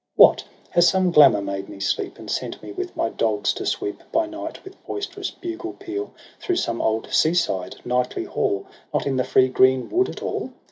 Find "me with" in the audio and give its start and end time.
2.63-2.95